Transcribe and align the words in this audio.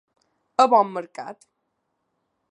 A 0.63 0.65
bon 0.73 0.89
mercat. 0.95 1.47